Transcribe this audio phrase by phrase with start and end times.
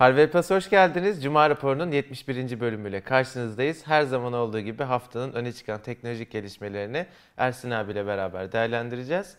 [0.00, 1.22] Harvey Plus hoş geldiniz.
[1.22, 2.60] Cuma raporunun 71.
[2.60, 3.86] bölümüyle karşınızdayız.
[3.86, 9.36] Her zaman olduğu gibi haftanın öne çıkan teknolojik gelişmelerini Ersin abiyle beraber değerlendireceğiz.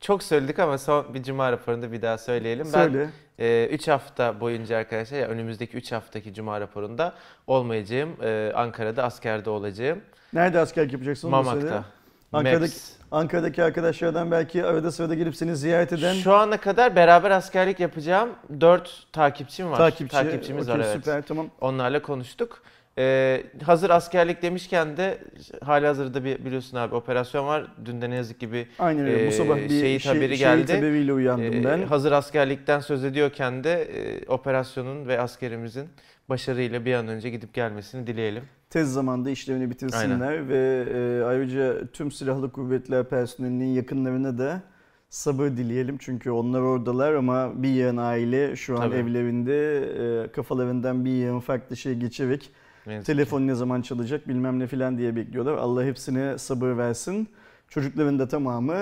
[0.00, 2.66] Çok söyledik ama son bir cuma raporunda bir daha söyleyelim.
[2.66, 3.08] Söyle.
[3.38, 7.14] Ben 3 hafta boyunca arkadaşlar ya önümüzdeki 3 haftaki cuma raporunda
[7.46, 8.16] olmayacağım.
[8.22, 10.00] E, Ankara'da askerde olacağım.
[10.32, 11.30] Nerede askerlik yapacaksın?
[11.30, 11.84] Mamak'ta.
[12.32, 13.01] Ankara'daki, Maps.
[13.16, 18.30] Ankara'daki arkadaşlardan belki arada sırada gelip seni ziyaret eden Şu ana kadar beraber askerlik yapacağım
[18.60, 19.76] 4 takipçim var.
[19.76, 20.12] takipçi.
[20.16, 20.96] Takipçimiz Okey, var evet.
[20.96, 21.46] Süper tamam.
[21.60, 22.62] Onlarla konuştuk.
[22.98, 25.18] Ee, hazır askerlik demişken de
[25.64, 27.66] hali hazırda bir biliyorsun abi operasyon var.
[27.84, 29.24] Dün de ne yazık ki bir Aynen öyle.
[29.24, 30.38] Ee, Bu sabah bir şehit şey- haberi şehit
[30.68, 30.76] geldi.
[30.76, 31.82] haberiyle uyandım e, ben.
[31.82, 35.88] hazır askerlikten söz ediyorken de e, operasyonun ve askerimizin
[36.28, 38.44] başarıyla bir an önce gidip gelmesini dileyelim.
[38.72, 44.62] Tez zamanda işlevini bitirsinler ve e, ayrıca tüm silahlı kuvvetler personelinin yakınlarına da
[45.10, 45.98] sabır dileyelim.
[45.98, 48.96] Çünkü onlar oradalar ama bir yığın aile şu an Tabii.
[48.96, 49.78] evlerinde
[50.24, 52.50] e, kafalarından bir yığın farklı şey geçerek
[52.84, 53.02] ki.
[53.04, 55.54] telefon ne zaman çalacak bilmem ne filan diye bekliyorlar.
[55.54, 57.28] Allah hepsine sabır versin.
[57.68, 58.76] Çocukların da tamamı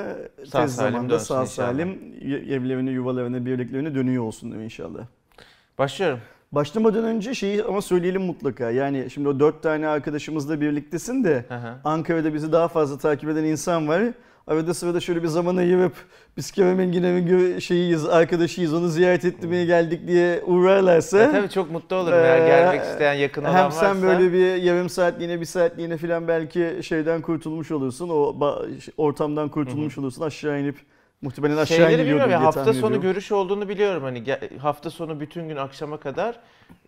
[0.46, 1.46] Sağ tez zamanda sağ inşallah.
[1.46, 1.88] salim
[2.50, 5.06] evlerine, yuvalarına, birliklerine dönüyor olsunlar inşallah.
[5.78, 6.20] Başlıyorum.
[6.60, 8.70] Başlamadan önce şeyi ama söyleyelim mutlaka.
[8.70, 11.44] Yani şimdi o dört tane arkadaşımızla birliktesin de.
[11.84, 14.02] Ankara'da bizi daha fazla takip eden insan var.
[14.46, 15.92] Arada sırada şöyle bir zaman ayırıp
[16.36, 21.22] biz Kerem Enginer'in gö- şeyiyiz, arkadaşıyız, onu ziyaret etmeye geldik diye uğrarlarsa.
[21.22, 23.80] E, tabii çok mutlu olurum ya Ee, gelmek isteyen yakın olan Hem varsa.
[23.80, 28.08] sen böyle bir yarım saatliğine, bir saatliğine falan belki şeyden kurtulmuş olursun.
[28.08, 28.36] O
[28.96, 30.22] ortamdan kurtulmuş olursun.
[30.22, 30.76] Aşağı inip
[31.22, 33.02] muhtemelen aşağı Şeyleri iniyordur bilmiyorum diye ya hafta tahmin sonu ediyorum.
[33.12, 36.36] görüş olduğunu biliyorum hani ge- hafta sonu bütün gün akşama kadar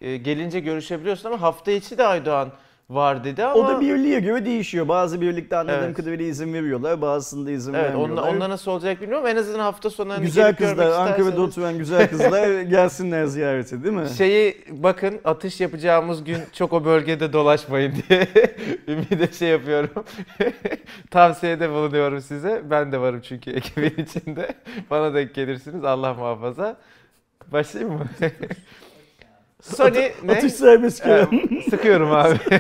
[0.01, 2.53] e, gelince görüşebiliyorsun ama hafta içi de Aydoğan
[2.95, 4.89] var dedi ama O da birliğe göre değişiyor.
[4.89, 5.97] Bazı birlikte anladığım Evet.
[5.97, 8.23] kadarıyla izin veriyorlar, bazısında izin evet vermiyorlar.
[8.23, 12.09] onunla, onunla nasıl olacak bilmiyorum en azından hafta sonu hani güzel kızlar, Ankara'da oturan güzel
[12.11, 14.09] kızlar gelsinler ziyarete değil mi?
[14.19, 18.29] Şeyi bakın atış yapacağımız gün çok o bölgede dolaşmayın diye
[18.89, 20.05] ümide şey yapıyorum.
[21.11, 22.63] Tavsiyede bulunuyorum size.
[22.71, 24.55] Ben de varım çünkü ekibin içinde.
[24.91, 26.77] Bana denk gelirsiniz Allah muhafaza.
[27.53, 28.07] Başlayayım mı?
[29.63, 30.33] Sony ne?
[30.33, 31.07] Atış serbest.
[31.07, 31.27] Ee,
[31.71, 32.39] sıkıyorum abi.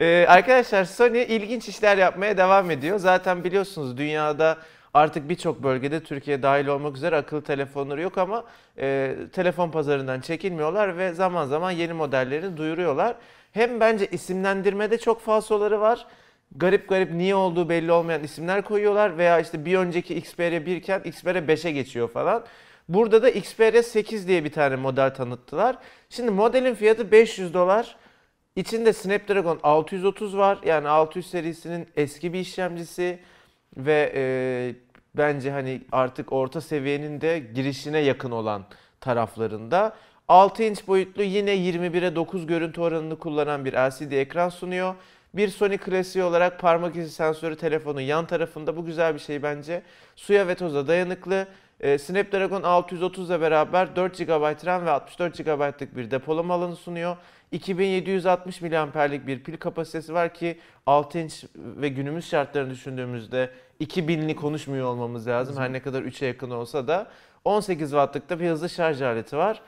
[0.00, 2.98] Ee, arkadaşlar Sony ilginç işler yapmaya devam ediyor.
[2.98, 4.58] Zaten biliyorsunuz dünyada
[4.94, 8.44] artık birçok bölgede Türkiye dahil olmak üzere akıllı telefonları yok ama
[8.78, 13.16] e, telefon pazarından çekilmiyorlar ve zaman zaman yeni modellerini duyuruyorlar.
[13.52, 16.06] Hem bence isimlendirmede çok falsoları var.
[16.56, 21.00] Garip garip niye olduğu belli olmayan isimler koyuyorlar veya işte bir önceki Xperia 1 iken
[21.04, 22.44] Xperia 5'e geçiyor falan.
[22.88, 25.78] Burada da Xperia 8 diye bir tane model tanıttılar.
[26.10, 27.96] Şimdi modelin fiyatı 500 dolar.
[28.56, 30.58] İçinde Snapdragon 630 var.
[30.64, 33.18] Yani 600 serisinin eski bir işlemcisi
[33.76, 34.22] ve e,
[35.14, 38.64] bence hani artık orta seviyenin de girişine yakın olan
[39.00, 39.96] taraflarında.
[40.28, 44.94] 6 inç boyutlu yine 21'e 9 görüntü oranını kullanan bir LCD ekran sunuyor.
[45.34, 48.76] Bir Sony klasiği olarak parmak izi sensörü telefonun yan tarafında.
[48.76, 49.82] Bu güzel bir şey bence.
[50.16, 51.46] Suya ve toza dayanıklı.
[51.80, 57.16] Ee, Snapdragon 630 ile beraber 4 GB RAM ve 64 GB'lık bir depolama alanı sunuyor.
[57.52, 64.86] 2760 mAh'lik bir pil kapasitesi var ki 6 inç ve günümüz şartlarını düşündüğümüzde 2000'li konuşmuyor
[64.86, 65.56] olmamız lazım.
[65.56, 67.06] Her ne kadar 3'e yakın olsa da
[67.44, 69.60] 18 Watt'lık da bir hızlı şarj aleti var.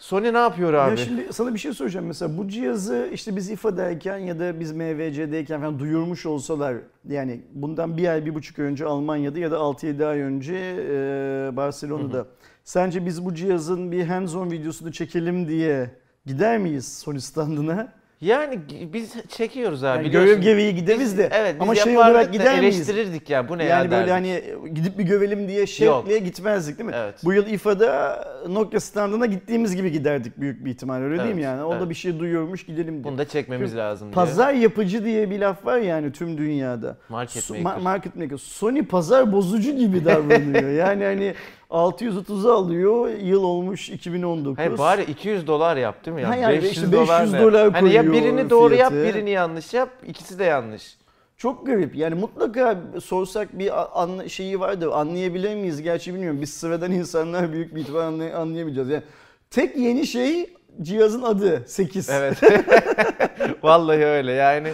[0.00, 0.90] Sony ne yapıyor abi?
[0.90, 4.72] Ya şimdi sana bir şey soracağım mesela bu cihazı işte biz İFA'dayken ya da biz
[4.72, 6.76] MVC'deyken falan duyurmuş olsalar
[7.08, 11.56] yani bundan bir ay bir buçuk ay önce Almanya'da ya da 6-7 ay önce e,
[11.56, 12.26] Barcelona'da
[12.64, 15.90] sence biz bu cihazın bir hands-on videosunu çekelim diye
[16.26, 17.92] gider miyiz Sony standına?
[18.20, 18.58] Yani
[18.92, 19.96] biz çekiyoruz abi.
[19.98, 22.76] Yani görev gereği gideriz de Evet, biz ama şey olarak da gider miyiz?
[22.76, 24.42] eleştirirdik ya bu ne ya Yani böyle hani
[24.74, 26.96] gidip bir gövelim diye şevkle gitmezdik değil mi?
[26.98, 27.14] Evet.
[27.24, 31.44] Bu yıl İFA'da Nokia standına gittiğimiz gibi giderdik büyük bir ihtimal öyle değil mi Evet,
[31.44, 31.62] yani?
[31.62, 31.90] Orada evet.
[31.90, 33.04] bir şey duyuyormuş gidelim diye.
[33.04, 34.14] Bunu da çekmemiz lazım diye.
[34.14, 36.96] Pazar yapıcı diye bir laf var yani tüm dünyada.
[37.08, 37.64] Market maker.
[37.64, 38.36] ma- market maker.
[38.36, 40.70] Sony pazar bozucu gibi davranıyor.
[40.86, 41.34] yani hani
[41.70, 43.08] 630'u alıyor.
[43.08, 44.58] Yıl olmuş 2019.
[44.58, 46.28] Hayır bari 200 dolar yap değil mi ya?
[46.28, 47.40] Ha yani 500, işte dolar 500 ne?
[47.42, 49.14] dolar Hani ya birini doğru yap, fiyatı.
[49.14, 49.88] birini yanlış yap.
[50.06, 50.96] İkisi de yanlış.
[51.36, 51.96] Çok garip.
[51.96, 54.88] Yani mutlaka sorsak bir anla- şeyi vardır.
[54.92, 55.82] Anlayabilir miyiz?
[55.82, 56.40] Gerçi bilmiyorum.
[56.40, 58.88] Biz sıradan insanlar büyük bir ihtimal anlay- anlayamayacağız.
[58.88, 59.02] Yani
[59.50, 62.10] tek yeni şey cihazın adı 8.
[62.10, 62.36] Evet.
[63.62, 64.68] Vallahi öyle yani.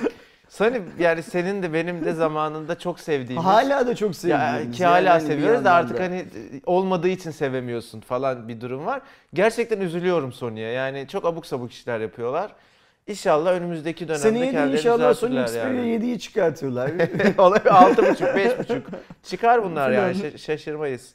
[0.49, 3.47] Sony yani senin de benim de zamanında çok sevdiğimiz.
[3.47, 4.77] Hala da çok Ya, sevdiğimiz.
[4.77, 6.25] ki hala yani seviyoruz da artık hani
[6.67, 9.01] olmadığı için sevemiyorsun falan bir durum var.
[9.35, 10.71] Gerçekten üzülüyorum Sony'ye.
[10.73, 12.53] Yani çok abuk sabuk işler yapıyorlar.
[13.07, 15.81] İnşallah önümüzdeki dönemde Seneye kendileri inşallah Sony Xperia yani.
[15.89, 16.91] 7'yi çıkartıyorlar.
[17.39, 17.75] Olabilir.
[17.75, 18.87] Altı buçuk, beş buçuk.
[19.23, 21.15] Çıkar bunlar yani şaşırmayız.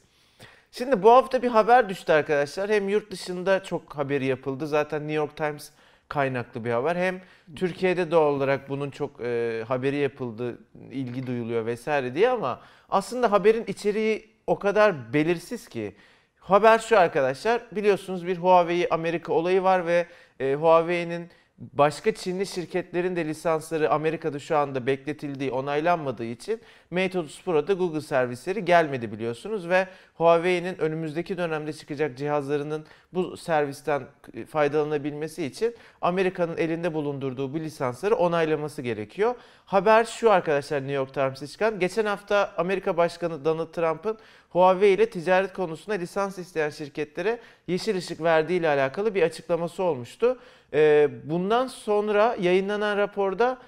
[0.70, 2.70] Şimdi bu hafta bir haber düştü arkadaşlar.
[2.70, 4.66] Hem yurt dışında çok haberi yapıldı.
[4.66, 5.70] Zaten New York Times
[6.12, 6.96] kaynaklı bir haber.
[6.96, 7.20] Hem
[7.56, 10.58] Türkiye'de doğal olarak bunun çok e, haberi yapıldı,
[10.90, 15.94] ilgi duyuluyor vesaire diye ama aslında haberin içeriği o kadar belirsiz ki.
[16.40, 17.62] Haber şu arkadaşlar.
[17.72, 20.06] Biliyorsunuz bir Huawei Amerika olayı var ve
[20.40, 26.60] e, Huawei'nin başka Çinli şirketlerin de lisansları Amerika'da şu anda bekletildiği, onaylanmadığı için
[26.90, 34.02] Mate 30 Pro'da Google servisleri gelmedi biliyorsunuz ve Huawei'nin önümüzdeki dönemde çıkacak cihazlarının bu servisten
[34.48, 39.34] faydalanabilmesi için Amerika'nın elinde bulundurduğu bu lisansları onaylaması gerekiyor.
[39.64, 41.78] Haber şu arkadaşlar New York Times'e çıkan.
[41.78, 44.18] Geçen hafta Amerika Başkanı Donald Trump'ın
[44.52, 50.38] Huawei ile ticaret konusunda lisans isteyen şirketlere yeşil ışık verdiği ile alakalı bir açıklaması olmuştu.
[50.72, 53.58] Ee, bundan sonra yayınlanan raporda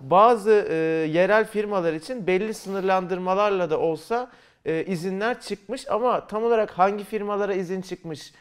[0.00, 0.74] bazı e,
[1.12, 4.30] yerel firmalar için belli sınırlandırmalarla da olsa
[4.64, 8.32] e, izinler çıkmış ama tam olarak hangi firmalara izin çıkmış,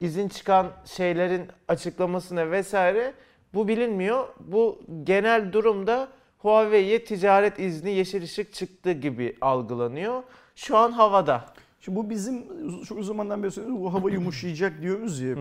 [0.00, 3.12] izin çıkan şeylerin açıklamasına vesaire
[3.54, 4.28] bu bilinmiyor.
[4.40, 6.08] Bu genel durumda
[6.38, 10.22] Huawei'ye ticaret izni yeşil ışık çıktı gibi algılanıyor.
[10.56, 11.44] Şu an havada.
[11.80, 12.44] Şimdi bu bizim
[12.84, 13.82] çok uzun zamandan beri söylüyoruz.
[13.82, 15.36] Bu hava yumuşayacak diyoruz ya.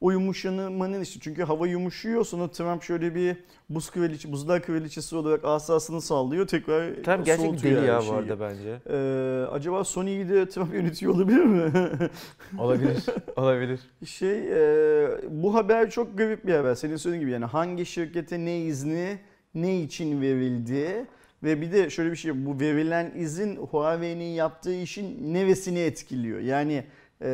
[0.00, 3.36] O yumuşamanın işte çünkü hava yumuşuyor sonra Trump şöyle bir
[3.68, 6.46] buz kraliçe, buzlar kraliçesi olarak asasını sallıyor.
[6.46, 8.76] Tekrar Trump gerçek bir deli ya bu arada bence.
[8.90, 11.72] Ee, acaba Sony'yi de Trump yönetiyor olabilir mi?
[12.58, 13.04] Olabilir.
[13.36, 13.80] olabilir.
[14.06, 16.74] şey e, bu haber çok garip bir haber.
[16.74, 19.18] Senin söylediğin gibi yani hangi şirkete ne izni
[19.54, 21.06] ne için verildi
[21.42, 26.38] ve bir de şöyle bir şey bu verilen izin Huawei'nin yaptığı işin nevesini etkiliyor.
[26.40, 26.84] Yani
[27.22, 27.30] e,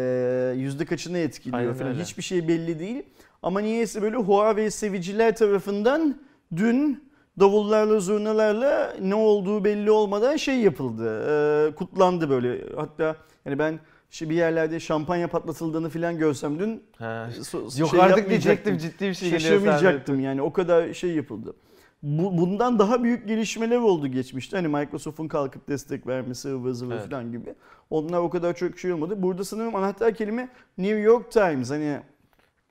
[0.56, 1.90] yüzde kaçını etkiliyor Aynen falan.
[1.90, 2.02] öyle.
[2.02, 3.02] Hiçbir şey belli değil.
[3.42, 6.20] Ama niyeyse böyle Huawei seviciler tarafından
[6.56, 7.06] dün
[7.40, 11.22] davullarla zurnalarla ne olduğu belli olmadan şey yapıldı.
[11.70, 12.64] e, kutlandı böyle.
[12.76, 13.80] Hatta yani ben
[14.10, 19.14] işte bir yerlerde şampanya patlatıldığını falan görsem dün so- Yok şey artık diyecektim ciddi bir
[19.14, 21.54] şey geliyor Şaşırmayacaktım yani o kadar şey yapıldı.
[22.02, 24.56] Bu, bundan daha büyük gelişmeler oldu geçmişte.
[24.56, 27.10] Hani Microsoft'un kalkıp destek vermesi ıvı zıvı Evet.
[27.10, 27.54] falan gibi.
[27.90, 29.22] Onlar o kadar çok şey olmadı.
[29.22, 30.48] Burada sanırım anahtar kelime
[30.78, 31.70] New York Times.
[31.70, 32.00] Hani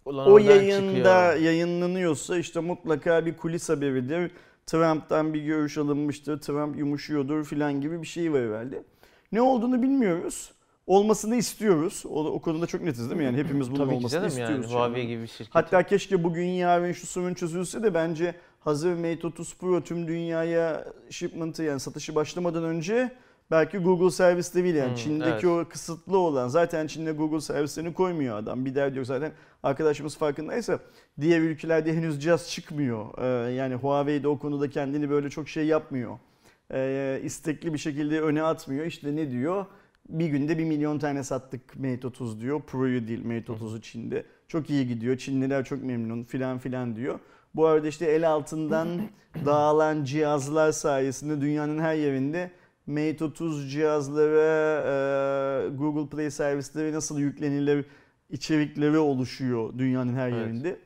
[0.05, 1.35] Ulan o yayında çıkıyor.
[1.35, 4.31] yayınlanıyorsa işte mutlaka bir kulis haberidir.
[4.65, 6.39] Trump'tan bir görüş alınmıştır.
[6.41, 8.83] Trump yumuşuyordur falan gibi bir şey var herhalde.
[9.31, 10.51] Ne olduğunu bilmiyoruz.
[10.87, 12.03] Olmasını istiyoruz.
[12.09, 13.25] O, o konuda çok netiz değil mi?
[13.25, 14.55] Yani hepimiz bunun Tabii olmasını canım istiyoruz.
[14.71, 14.73] yani.
[14.73, 15.55] Huawei gibi bir şirket.
[15.55, 18.35] Hatta keşke bugün yarın şu sorun çözülse de bence
[18.65, 23.11] hazır Mate 30 Pro tüm dünyaya shipment'ı yani satışı başlamadan önce
[23.51, 28.65] belki Google servisleriyle yani Hmm, Çin'deki o kısıtlı olan zaten Çin'de Google servislerini koymuyor adam.
[28.65, 29.31] Bir derdi yok zaten
[29.63, 30.79] arkadaşımız farkındaysa
[31.21, 33.05] diğer ülkelerde henüz cihaz çıkmıyor.
[33.17, 36.19] Ee, yani Huawei de o konuda kendini böyle çok şey yapmıyor.
[36.71, 38.85] Ee, istekli bir şekilde öne atmıyor.
[38.85, 39.65] İşte ne diyor?
[40.09, 42.61] Bir günde bir milyon tane sattık Mate 30 diyor.
[42.67, 44.25] Pro'yu değil Mate 30'u Çin'de.
[44.47, 45.17] Çok iyi gidiyor.
[45.17, 47.19] Çinliler çok memnun filan filan diyor.
[47.55, 48.87] Bu arada işte el altından
[49.45, 52.51] dağılan cihazlar sayesinde dünyanın her yerinde
[52.87, 54.81] Mate 30 cihazlara
[55.65, 57.85] e, Google Play servisleri nasıl yüklenilir
[58.29, 60.39] içerikleri oluşuyor dünyanın her Evet.
[60.39, 60.79] yerinde.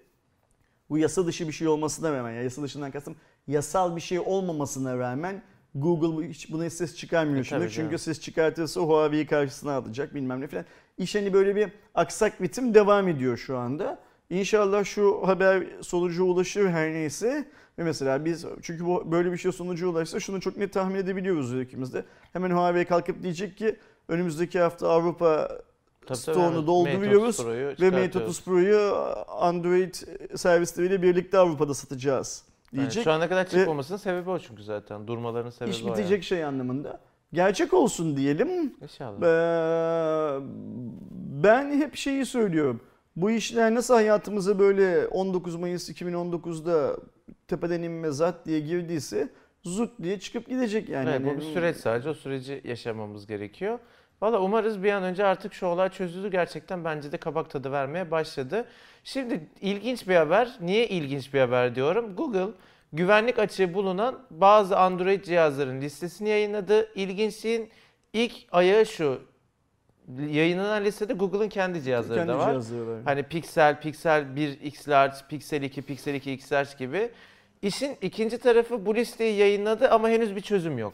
[0.89, 3.15] Bu yasa dışı bir şey olmasına rağmen, yani yasa dışından kastım
[3.47, 5.41] yasal bir şey olmamasına rağmen
[5.75, 7.69] Google bu- hiç buna ses çıkarmıyor E, şimdi.
[7.71, 10.65] Çünkü ses çıkartırsa Huawei'yi karşısına alacak bilmem ne falan.
[10.97, 13.99] İş hani böyle bir aksak ritim devam ediyor şu anda.
[14.29, 17.47] İnşallah şu haber sonuca ulaşır her neyse.
[17.79, 21.61] Ve mesela biz çünkü bu böyle bir şey sonuca ulaşsa şunu çok net tahmin edebiliyoruz
[21.61, 22.05] ikimiz de.
[22.33, 23.75] Hemen Huawei kalkıp diyecek ki
[24.07, 25.61] önümüzdeki hafta Avrupa Tabii
[26.07, 26.67] tabii, stoğunu evet.
[26.67, 28.29] dolduruyoruz Mate 30 Pro'yu ve Mate çıkartıyoruz.
[28.29, 28.95] 30 Pro'yu
[29.27, 29.95] Android
[30.35, 32.43] servisleriyle birlikte Avrupa'da satacağız
[32.75, 33.03] diyecek.
[33.03, 35.07] şu ana kadar Ve- çıkmamasının sebebi o çünkü zaten.
[35.07, 36.99] Durmalarının sebebi İş o bitecek şey anlamında.
[37.33, 38.49] Gerçek olsun diyelim.
[38.49, 38.71] yani.
[38.81, 39.21] İnşallah.
[39.21, 40.39] Ee,
[41.43, 42.81] ben hep şeyi söylüyorum.
[43.21, 46.95] Bu işler nasıl hayatımıza böyle 19 Mayıs 2019'da
[47.47, 49.29] tepeden inme zat diye girdiyse
[49.63, 51.09] zut diye çıkıp gidecek yani.
[51.09, 52.09] evet, bu Hani- bir süreç sadece.
[52.09, 53.79] O süreci yaşamamız gerekiyor.
[54.21, 56.31] Valla umarız bir an önce artık şu olay çözüldü.
[56.31, 58.65] Gerçekten bence de kabak tadı vermeye başladı.
[59.03, 60.57] Şimdi ilginç bir haber.
[60.61, 62.15] Niye ilginç bir haber diyorum?
[62.15, 62.47] Google
[62.93, 66.91] güvenlik açığı bulunan bazı Android cihazların listesini yayınladı.
[66.95, 67.69] İlginçliğin
[68.13, 69.21] ilk ayağı şu.
[70.17, 72.49] Yayınlanan listede Google'ın kendi cihazları kendi da var.
[72.49, 73.01] cihazları var.
[73.05, 77.09] Hani Pixel, Pixel 1 X Large, Pixel 2, Pixel 2 X Large gibi.
[77.61, 80.93] İşin ikinci tarafı bu listeyi yayınladı ama henüz bir çözüm yok.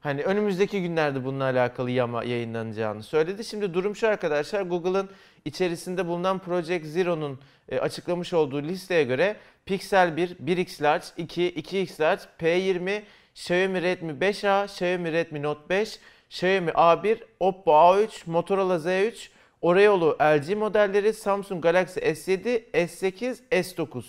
[0.00, 3.44] Hani önümüzdeki günlerde bununla alakalı yama yayınlanacağını söyledi.
[3.44, 4.62] Şimdi durum şu arkadaşlar.
[4.62, 5.10] Google'ın
[5.44, 7.38] içerisinde bulunan Project Zero'nun
[7.68, 9.36] e, açıklamış olduğu listeye göre
[9.66, 13.02] Pixel 1, 1X Large, 2, 2X Large, P20,
[13.38, 15.98] Xiaomi Redmi 5A, Xiaomi Redmi Note 5,
[16.30, 19.28] Xiaomi A1, Oppo A3, Motorola Z3,
[19.62, 24.02] Orayolu LG modelleri, Samsung Galaxy S7, S8, S9.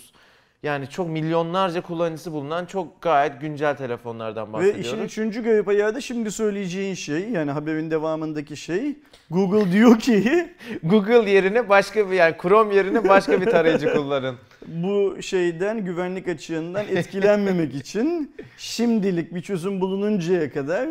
[0.62, 4.86] Yani çok milyonlarca kullanıcısı bulunan çok gayet güncel telefonlardan Ve bahsediyoruz.
[4.86, 8.96] işin üçüncü garip ayağı da şimdi söyleyeceğin şey yani haberin devamındaki şey
[9.30, 10.48] Google diyor ki
[10.82, 14.36] Google yerine başka bir yani Chrome yerine başka bir tarayıcı kullanın.
[14.66, 20.88] Bu şeyden güvenlik açığından etkilenmemek için şimdilik bir çözüm bulununcaya kadar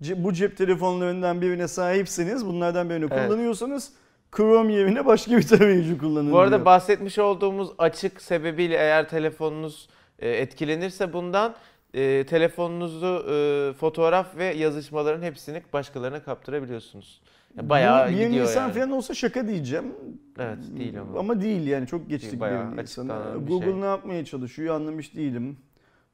[0.00, 3.26] bu cep telefonlarından birine sahipseniz bunlardan birini Evet.
[3.28, 3.92] kullanıyorsanız
[4.36, 6.64] Chrome yerine başka bir tarayıcı kullanın Bu arada diyor.
[6.64, 9.88] bahsetmiş olduğumuz açık sebebiyle eğer telefonunuz
[10.18, 11.54] e, etkilenirse bundan
[11.94, 17.20] e, telefonunuzu e, fotoğraf ve yazışmaların hepsini başkalarına kaptırabiliyorsunuz.
[17.56, 18.72] Ya bayağı Bu bir gidiyor Nisan yani.
[18.72, 19.94] falan olsa şaka diyeceğim.
[20.38, 21.18] Evet değil ama.
[21.18, 23.80] Ama değil yani çok geçtik Bayağı bir bir Google şey.
[23.80, 25.56] ne yapmaya çalışıyor anlamış değilim.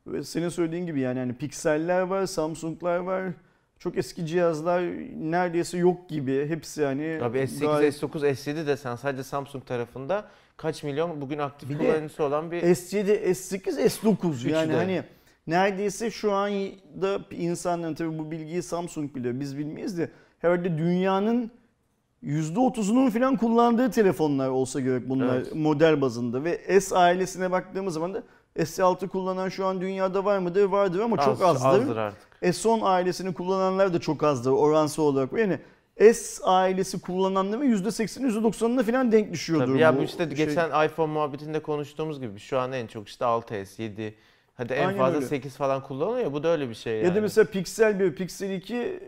[0.07, 3.25] Ve senin söylediğin gibi yani hani pikseller var, Samsung'lar var.
[3.79, 4.83] Çok eski cihazlar
[5.17, 6.47] neredeyse yok gibi.
[6.49, 10.25] Hepsi hani Abi S8, gayet- S9, S7 desen sadece Samsung tarafında
[10.57, 14.77] kaç milyon bugün aktif Bir kullanıcısı olan bir S7, S8, S9 Üçü yani de.
[14.77, 15.03] hani
[15.47, 21.51] neredeyse şu anda insanların tabii bu bilgiyi Samsung biliyor biz bilmeyiz de herhalde dünyanın
[22.25, 25.55] %30'unun falan kullandığı telefonlar olsa gerek bunlar Evet.
[25.55, 28.23] model bazında ve S ailesine baktığımız zaman da
[28.57, 30.65] S6 kullanan şu an dünyada var mıdır?
[30.65, 31.81] Vardır ama çok az- azdır.
[31.81, 32.29] azdır artık.
[32.43, 35.33] S10 ailesini kullananlar da çok azdır oransal olarak.
[35.33, 35.59] Yani
[36.13, 39.67] S ailesi kullananların %80'i %90'ına falan denk düşüyordur.
[39.67, 40.47] Tabii ya bu bu işte şey.
[40.47, 44.15] geçen iPhone muhabbetinde konuştuğumuz gibi şu an en çok işte 6s, 7
[44.55, 45.27] hadi en Aynen fazla öyle.
[45.27, 46.33] 8 falan kullanılıyor.
[46.33, 47.07] Bu da öyle bir şey yani.
[47.07, 49.01] Ya da mesela Pixel 1, Pixel 2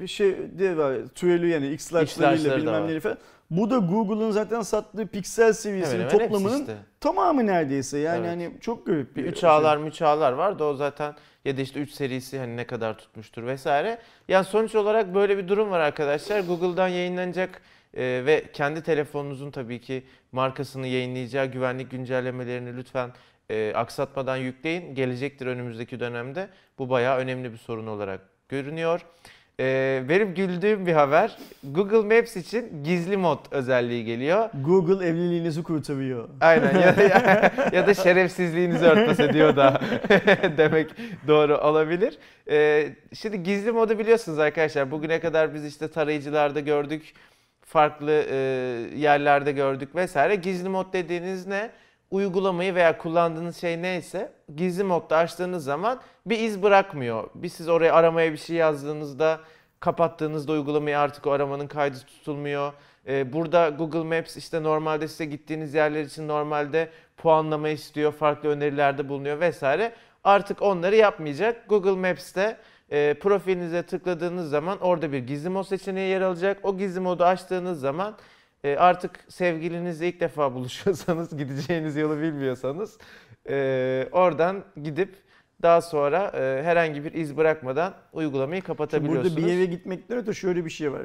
[0.00, 0.96] bir şey de var.
[1.14, 3.18] Türeli yani X large'larıyla bilmem neleri falan.
[3.50, 6.76] Bu da Google'ın zaten sattığı piksel seviyesinin hepsi toplamının işte.
[7.00, 7.98] tamamı neredeyse.
[7.98, 8.30] Yani Evet.
[8.30, 9.50] hani çok garip Bir bir 3 şey.
[9.50, 12.98] ağlar müç ağlar var da o zaten ya da işte 3 serisi hani ne kadar
[12.98, 13.98] tutmuştur vesaire.
[14.28, 16.40] Yani sonuç olarak böyle bir durum var arkadaşlar.
[16.40, 17.60] Google'dan yayınlanacak
[17.94, 23.10] e, ve kendi telefonunuzun tabii ki markasını yayınlayacağı güvenlik güncellemelerini lütfen
[23.50, 24.94] e, aksatmadan yükleyin.
[24.94, 26.48] Gelecektir önümüzdeki dönemde.
[26.78, 29.00] Bu bayağı önemli bir sorun olarak görünüyor.
[29.60, 31.36] E, benim güldüğüm bir haber.
[31.64, 34.50] Google Maps için gizli mod özelliği geliyor.
[34.64, 36.28] Google evliliğinizi kurtarıyor.
[36.40, 39.80] Aynen ya, ya, ya da şerefsizliğinizi örtbas ediyor da
[40.56, 40.90] demek
[41.26, 42.18] doğru olabilir.
[42.50, 44.90] Ee, şimdi gizli modu biliyorsunuz arkadaşlar.
[44.90, 47.14] Bugüne kadar biz işte tarayıcılarda gördük,
[47.62, 48.36] farklı e,
[48.96, 50.34] yerlerde gördük vesaire.
[50.34, 51.70] Gizli mod dediğiniz ne?
[52.10, 57.30] Uygulamayı veya kullandığınız şey neyse gizli modda açtığınız zaman bir iz bırakmıyor.
[57.34, 59.40] Bir siz oraya aramaya bir şey yazdığınızda
[59.80, 62.72] kapattığınızda uygulamayı artık o aramanın kaydı tutulmuyor.
[63.06, 69.08] Ee, burada Google Maps işte normalde size gittiğiniz yerler için normalde puanlama istiyor, farklı önerilerde
[69.08, 69.92] bulunuyor vesaire.
[70.24, 71.68] Artık onları yapmayacak.
[71.68, 72.56] Google Maps'te
[72.90, 76.58] e, profilinize tıkladığınız zaman orada bir gizli mod seçeneği yer alacak.
[76.62, 78.16] O gizli modu açtığınız zaman
[78.66, 82.98] e, artık sevgilinizle ilk defa buluşuyorsanız, gideceğiniz yolu bilmiyorsanız
[83.48, 85.14] e, oradan gidip
[85.62, 89.36] daha sonra e, herhangi bir iz bırakmadan uygulamayı Şimdi kapatabiliyorsunuz.
[89.36, 91.02] burada bir yere gitmekten öte şöyle bir şey var.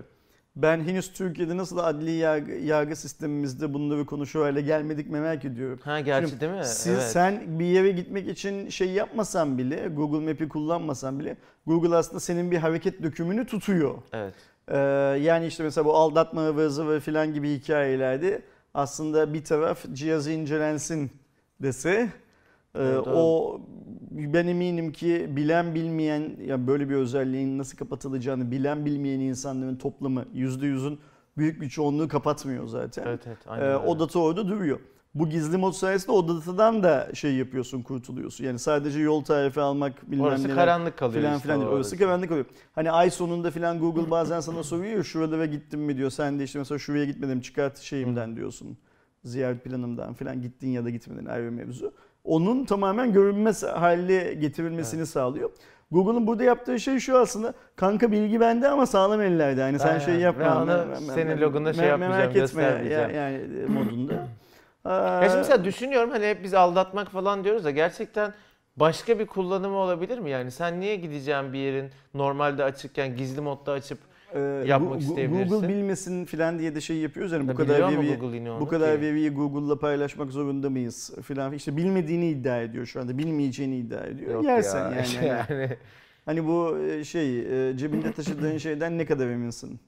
[0.56, 5.80] Ben henüz Türkiye'de nasıl adli yargı, yargı sistemimizde bunları konuşuyor hale gelmedik merak ediyorum.
[5.84, 6.66] Ha gerçi Şimdi değil mi?
[6.66, 7.04] Siz, evet.
[7.04, 11.38] Sen bir yere gitmek için şey yapmasan bile, Google Map'i kullanmasan bile
[11.68, 13.98] Google aslında senin bir hareket dökümünü tutuyor.
[14.14, 14.34] Evet.
[14.72, 14.78] Ee,
[15.22, 18.42] yani işte mesela bu aldatma ıvır zıvır filan gibi hikayelerde
[18.74, 21.12] aslında bir taraf cihazı incelensin
[21.62, 22.10] dese e,
[22.76, 23.60] Evet, o
[24.12, 30.26] ben eminim ki bilen bilmeyen ya böyle bir özelliğin nasıl kapatılacağını bilen bilmeyen insanların toplamı
[30.36, 31.00] %100'ün
[31.38, 33.04] büyük bir çoğunluğu kapatmıyor zaten.
[33.08, 33.38] Evet evet.
[33.48, 34.80] Aynen Ee, o data orada duruyor.
[35.16, 38.46] Bu gizli mod sayesinde o datadan da şey yapıyorsun, kurtuluyorsun.
[38.46, 41.98] Yani sadece yol tarifi almak bilmem Orası neler karanlık kalıyor filan işte filan Orası arası.
[41.98, 42.46] karanlık oluyor.
[42.76, 46.10] Hani ay sonunda filan Google bazen sana soruyor ya şuralara gittin mi diyor.
[46.10, 48.78] Sen de işte mesela şuraya gitmedim çıkart şeyimden diyorsun.
[49.24, 51.94] Ziyaret planımdan filan gittin ya da gitmedin ayrı mevzu.
[52.24, 55.50] Onun tamamen görünmez hale getirilmesini sağlıyor.
[55.92, 57.54] Google'un burada yaptığı şey şu aslında.
[57.76, 59.62] Kanka bilgi bende ama sağlam ellerde.
[59.62, 60.00] Yani sen Aynen.
[60.00, 60.68] şey yapma.
[60.68, 63.16] Ve onu senin logunda şey yapmayacağım, Merak etme göstermeyeceğim.
[63.16, 64.28] yani e, modunda.
[64.86, 68.34] Ya şimdi mesela düşünüyorum hani hep biz aldatmak falan diyoruz da gerçekten
[68.78, 70.30] başka bir kullanımı olabilir mi?
[70.30, 74.00] Yani sen niye gideceğin bir yerin normalde açıkken gizli modda açıp
[74.34, 75.50] Ee, yapmak Gu- isteyebilirsin.
[75.50, 78.20] Google bilmesin filan diye de şey yapıyoruz yani bu kadar veriyi
[78.60, 83.78] bu kadar veriyi Google'la paylaşmak zorunda mıyız filan işte bilmediğini iddia ediyor şu anda bilmeyeceğini
[83.78, 84.32] iddia ediyor.
[84.32, 84.98] Yok Yersen ya.
[84.98, 85.08] yani.
[85.18, 85.78] Hani, yani.
[86.26, 89.80] hani bu e, şey e, cebinde taşıdığın şeyden ne kadar eminsin?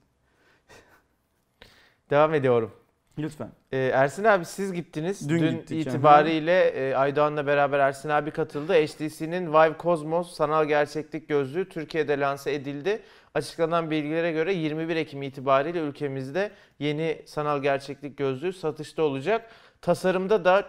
[2.09, 2.71] Devam ediyorum.
[3.17, 3.51] Lütfen.
[3.71, 5.29] Ee, Ersin abi siz gittiniz.
[5.29, 8.73] Dün Dün, gittik, itibariyle e, Aydoğan'la beraber Ersin abi katıldı.
[8.73, 13.01] HTC'nin Vive Cosmos sanal gerçeklik gözlüğü Türkiye'de lanse edildi.
[13.33, 19.49] Açıklanan bilgilere göre 21 Ekim itibariyle ülkemizde yeni sanal gerçeklik gözlüğü satışta olacak.
[19.81, 20.65] Tasarımda da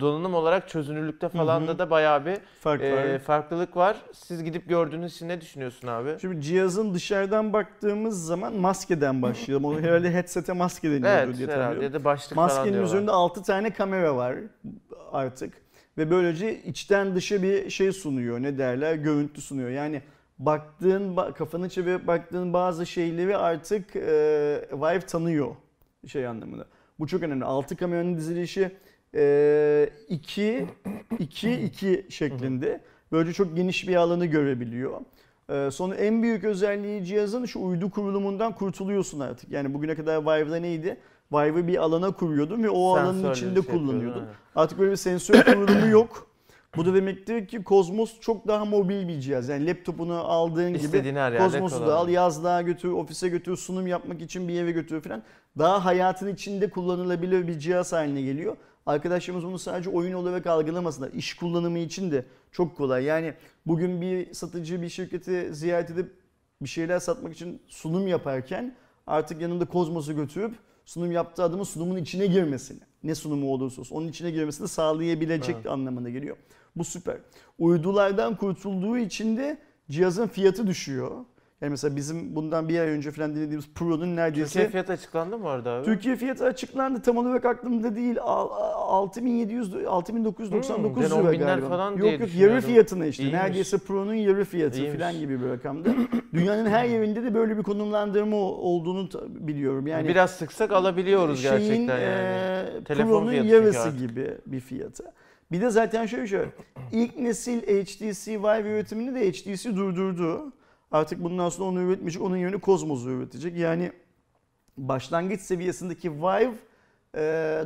[0.00, 1.68] donanım olarak çözünürlükte falan Hı hı.
[1.68, 2.86] da da bayağı bir Fark var.
[3.04, 3.96] e, farklılık var.
[4.12, 6.16] Siz gidip gördüğünüz için ne düşünüyorsun abi?
[6.20, 9.64] Şimdi cihazın dışarıdan baktığımız zaman maskeden başlayalım.
[9.64, 11.82] Onu herhalde headset'e maske deniyordu Evet diye tanıyorum.
[11.82, 12.88] ya da başlık falan Maskenin diyorlar.
[12.88, 14.36] üzerinde 6 tane kamera var
[15.12, 15.54] artık.
[15.98, 18.42] Ve böylece içten dışa bir şey sunuyor.
[18.42, 18.94] Ne derler?
[18.94, 19.70] Görüntü sunuyor.
[19.70, 20.02] Yani
[20.38, 24.02] baktığın, ba- kafanı çevirip baktığın bazı şeyleri artık e,
[24.72, 25.56] Vive tanıyor.
[26.06, 26.64] Şey anlamında.
[26.98, 27.44] Bu çok önemli.
[27.44, 28.70] 6 kameranın dizilişi
[30.08, 30.66] 2
[31.18, 32.80] 2 2 şeklinde.
[33.12, 35.00] Böylece çok geniş bir alanı görebiliyor.
[35.50, 39.50] Ee, Sonra en büyük özelliği cihazın şu uydu kurulumundan kurtuluyorsun artık.
[39.50, 40.96] Yani bugüne kadar Vive'da neydi?
[41.32, 44.20] Vive'ı bir alana kuruyordun ve o alanın Sensörleri içinde şey kullanıyordun.
[44.20, 44.32] aynen.
[44.56, 46.26] Artık böyle bir sensör kurulumu yok.
[46.76, 49.48] Bu da demektir ki Cosmos çok daha mobil bir cihaz.
[49.48, 54.22] Yani laptopunu aldığın gibi İstediğin yerde Cosmos'u da al, yazlığa götür, ofise götür, sunum yapmak
[54.22, 55.22] için bir yere götür falan.
[55.58, 58.56] Daha hayatın içinde kullanılabilir bir cihaz haline geliyor.
[58.86, 61.12] Arkadaşlarımız bunu sadece oyun olarak algılamasınlar.
[61.12, 63.04] İş kullanımı için de çok kolay.
[63.04, 63.34] Yani
[63.66, 66.12] bugün bir satıcı bir şirketi ziyaret edip
[66.62, 68.76] bir şeyler satmak için sunum yaparken
[69.06, 74.08] artık yanında Cosmos'u götürüp sunum yaptığı adamın sunumun içine girmesini, ne sunumu olursa olsun onun
[74.08, 75.66] içine girmesini sağlayabilecek Evet.
[75.66, 76.36] anlamına geliyor.
[76.76, 77.16] Bu süper.
[77.58, 79.58] Uydulardan kurtulduğu için de
[79.90, 81.24] cihazın fiyatı düşüyor.
[81.60, 85.46] Yani mesela bizim bundan bir ay önce falan dinlediğimiz Pro'nun neredeyse Türkiye fiyatı açıklandı mı
[85.48, 85.84] orada abi?
[85.84, 87.02] Türkiye fiyatı açıklandı.
[87.02, 88.16] Tam olarak aklımda değil.
[88.20, 91.68] Al- al- 6700 6999 Hmm, lira 10 binler galiba.
[91.68, 93.22] falan yok yok yarı fiyatına işte.
[93.22, 93.40] İyiymiş.
[93.40, 94.98] Neredeyse Pro'nun yarı fiyatı İyiymiş.
[95.00, 95.88] falan gibi bir rakamda.
[96.34, 99.86] Dünyanın her yerinde de böyle bir konumlandırma olduğunu biliyorum.
[99.86, 102.68] Yani Biraz sıksak alabiliyoruz şeyin, gerçekten yani.
[102.78, 105.04] e, Pro'nun fiyatı yarısı gibi bir fiyatı.
[105.52, 106.50] Bir de zaten şöyle şöyle.
[106.92, 110.52] ilk nesil HTC Vive üretimini de HTC durdurdu.
[110.92, 112.22] Artık bundan sonra onu üretmeyecek.
[112.22, 113.56] Onun yerine Cosmos'u üretecek.
[113.56, 113.92] Yani
[114.78, 116.54] başlangıç seviyesindeki Vive
[117.14, 117.20] e,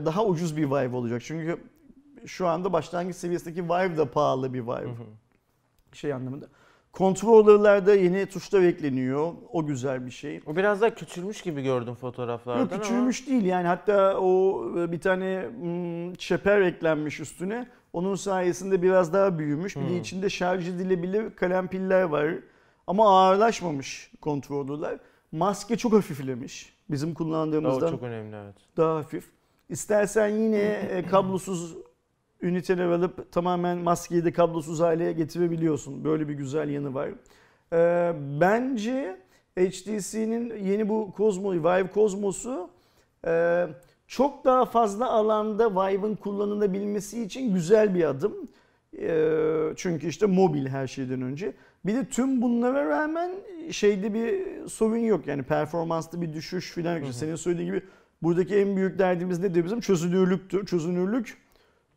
[0.05, 1.23] daha ucuz bir Vive olacak.
[1.25, 1.61] Çünkü
[2.27, 4.95] şu anda başlangıç seviyesindeki Vive de pahalı bir Vive.
[5.93, 6.47] Şey anlamında.
[6.95, 9.33] Controller'larda yeni tuşlar ekleniyor.
[9.53, 10.41] O güzel bir şey.
[10.47, 15.01] O biraz daha küçülmüş gibi gördüm fotoğraflardan Yok küçülmüş değil yani hatta o e, bir
[15.01, 17.69] tane hmm, çeper eklenmiş üstüne.
[17.93, 19.77] Onun sayesinde biraz daha büyümüş.
[19.77, 22.35] Bir de içinde şarj edilebilir kalem piller var.
[22.87, 24.99] Ama ağırlaşmamış kontrolörler.
[25.33, 26.77] Maske çok hafiflemiş.
[26.91, 28.55] Bizim kullandığımızdan çok önemli evet.
[28.77, 29.31] daha hafif.
[29.69, 31.77] İstersen yine e, kablosuz
[32.43, 36.05] üniteler alıp tamamen maskeyi de kablosuz hale getirebiliyorsun.
[36.05, 37.09] Böyle bir güzel yanı var.
[37.73, 39.17] Ee, bence
[39.59, 42.71] HTC'nin yeni bu Cosmo, Vive Cosmos'u
[43.27, 43.67] e,
[44.07, 48.49] çok daha fazla alanda Vive'ın kullanılabilmesi için güzel bir adım.
[48.99, 51.53] E, çünkü işte mobil her şeyden önce.
[51.87, 53.31] Bir de tüm bunlara rağmen
[53.71, 55.27] şeyde bir sorun yok.
[55.27, 57.09] Yani performansta bir düşüş falan yok.
[57.13, 57.83] Senin söylediğin gibi
[58.23, 59.81] buradaki en büyük derdimiz nedir bizim?
[59.81, 60.67] Çözünürlüktür.
[60.67, 61.37] Çözünürlük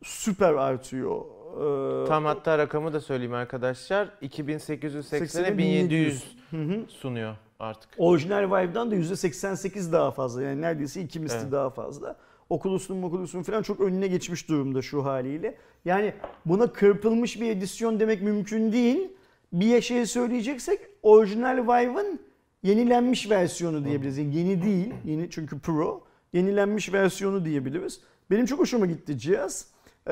[0.04, 1.22] süper artıyor.
[1.54, 4.10] Ee, Tam hatta rakamı da söyleyeyim arkadaşlar.
[4.22, 6.80] 2880'e 80'e 1700 Hı hı.
[6.88, 7.90] sunuyor artık.
[7.98, 10.42] Orijinal Vive'dan da %88 daha fazla.
[10.44, 11.52] Yani neredeyse iki misli Evet.
[11.52, 12.16] daha fazla.
[12.50, 15.56] Oculus'un Oculus'un falan çok önüne geçmiş durumda şu haliyle.
[15.86, 16.14] Yani
[16.46, 19.10] buna kırpılmış bir edisyon demek mümkün değil.
[19.54, 22.20] Bir şey söyleyeceksek orijinal Vive'ın
[22.64, 24.18] yenilenmiş versiyonu diyebiliriz.
[24.18, 24.94] Yani yeni değil.
[25.06, 26.04] Yeni çünkü Pro.
[26.34, 28.02] Yenilenmiş versiyonu diyebiliriz.
[28.32, 29.68] Benim çok hoşuma gitti cihaz.
[30.08, 30.12] Ee,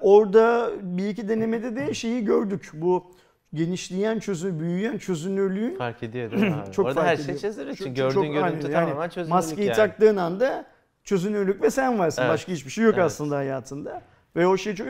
[0.00, 2.70] orada bir iki denemede de şeyi gördük.
[2.74, 3.12] Bu
[3.54, 6.72] genişleyen çözü, büyüyen çözünürlüğün Fark ediyor değil mi abi?
[6.72, 7.38] Çok Orada fark her şey ediyor.
[7.38, 7.84] çözülür için.
[7.84, 8.70] Çok- Gördüğün çok- görüntü.
[8.70, 9.76] Yani tamamen çözünürlük Maskeyi yani.
[9.76, 10.66] taktığın anda
[11.04, 12.22] çözünürlük ve sen varsın.
[12.22, 12.32] Evet.
[12.32, 13.04] Başka hiçbir şey yok Evet.
[13.04, 14.02] aslında hayatında.
[14.36, 14.86] Ve o şey çok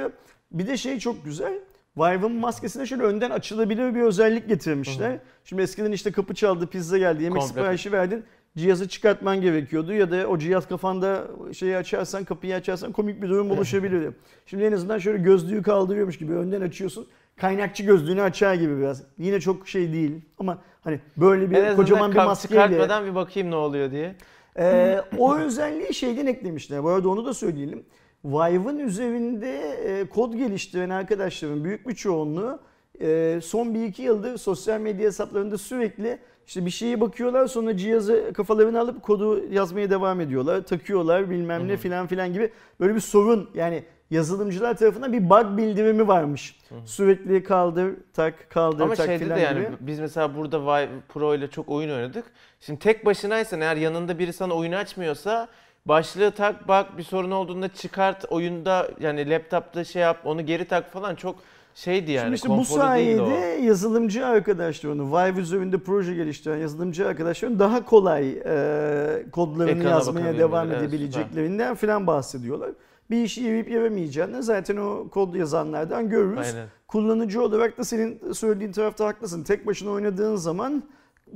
[0.52, 1.58] Bir de şey çok güzel.
[1.98, 5.18] Vive'ın maskesine şöyle önden açılabilir bir özellik getirmişler.
[5.44, 7.54] Şimdi eskiden işte kapı çaldı, pizza geldi, yemek Komple.
[7.60, 8.24] siparişi verdin.
[8.56, 13.50] Cihazı çıkartman gerekiyordu ya da o cihaz kafanda şeyi açarsan, kapıyı açarsan komik bir durum
[13.50, 14.12] oluşabilirdi.
[14.46, 17.06] Şimdi en azından şöyle gözlüğü kaldırıyormuş gibi önden açıyorsun.
[17.36, 19.02] Kaynakçı gözlüğünü açar gibi biraz.
[19.18, 23.50] Yine çok şey değil ama hani böyle bir En kocaman bir maskeyle çıkartmadan bir bakayım
[23.50, 24.14] ne oluyor diye.
[24.58, 26.84] ee, o özelliği şeyden eklemişler.
[26.84, 27.84] Bu arada onu da söyleyelim.
[28.24, 32.60] Vive'ın üzerinde e, kod geliştiren arkadaşların büyük bir çoğunluğu
[33.00, 38.80] e, son 1-2 yıldır sosyal medya hesaplarında sürekli işte bir şeye bakıyorlar sonra cihazı kafalarına
[38.80, 40.62] alıp kodu yazmaya devam ediyorlar.
[40.62, 46.08] Takıyorlar bilmem ne filan filan gibi böyle bir sorun yani yazılımcılar tarafından bir bug bildirimi
[46.08, 46.60] varmış.
[46.84, 49.76] Sürekli kaldır tak kaldır Ama tak şeyde filan de yani gibi.
[49.80, 52.24] biz mesela burada Vive Pro ile çok oyun oynadık.
[52.60, 55.48] Şimdi tek başınaysan eğer yanında biri sana oyunu açmıyorsa
[55.88, 60.92] başlığı tak bak bir sorun olduğunda çıkart oyunda yani laptopta şey yap onu geri tak
[60.92, 61.36] falan çok
[61.74, 67.84] şeydi yani Şimdi işte bu sayede yazılımcı arkadaşlarını, Vive üzerinde proje geliştiren yazılımcı arkadaşların daha
[67.84, 72.70] kolay e, kodlarını Ekrana yazmaya devam evet, edebileceklerinden falan bahsediyorlar.
[73.10, 76.38] Bir işi yiyip yememeyeceğini zaten o kod yazanlardan görürüz.
[76.38, 76.66] Aynen.
[76.88, 79.42] Kullanıcı olarak da senin söylediğin tarafta haklısın.
[79.42, 80.82] Tek başına oynadığın zaman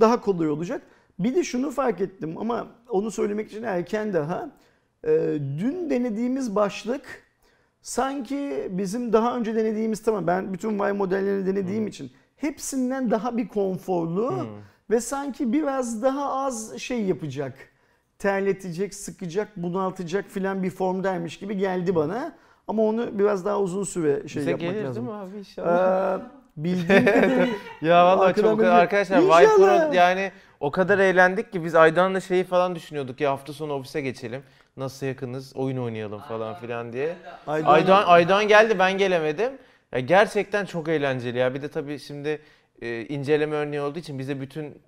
[0.01, 0.83] daha kolay olacak.
[1.25, 4.51] Bir de şunu fark ettim ama onu söylemek için erken daha.
[5.05, 5.11] Ee,
[5.59, 7.23] dün denediğimiz başlık
[7.83, 13.49] sanki bizim daha önce denediğimiz tamam ben bütün Vive modellerini denediğim için hepsinden daha bir
[13.49, 14.47] konforlu
[14.91, 17.55] ve sanki biraz daha az şey yapacak.
[18.19, 22.37] Terletecek, sıkacak, bunaltacak filan bir formdaymış gibi geldi bana.
[22.69, 25.07] Ama onu biraz daha uzun süre şey Bize yapmak gelir lazım.
[25.07, 26.19] değil mi abi inşallah?
[26.19, 26.23] Ee,
[26.57, 27.47] bildiğim kadarıyla
[27.83, 29.21] Ya vallahi çok arkadaşlar
[29.57, 30.33] Pro yani
[30.63, 34.43] o kadar eğlendik ki biz Aydan'la şeyi falan düşünüyorduk ya hafta sonu ofise geçelim.
[34.77, 37.15] Nasıl yakınız oyun oynayalım falan filan diye.
[37.47, 39.53] Aydan- Aydan Aydan geldi ben gelemedim.
[39.93, 41.55] Ya gerçekten çok eğlenceli ya.
[41.55, 42.41] Bir de tabii şimdi
[42.83, 44.83] e, inceleme örneği olduğu için bize bütün